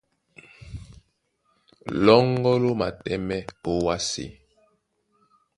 [2.03, 3.39] Lɔ́ŋgɔ́ ló matɛ́mɛ́
[3.71, 4.25] ówásē.